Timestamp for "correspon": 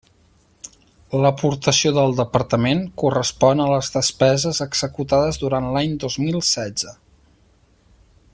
3.03-3.61